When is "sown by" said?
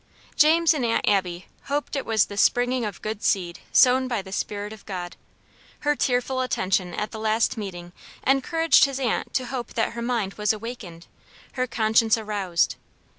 3.71-4.23